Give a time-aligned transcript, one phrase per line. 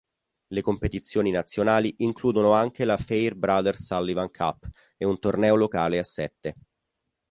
[0.47, 6.55] Le competizioni nazionali includono anche la Farebrother-Sullivan Cup, e un torneo locale a sette.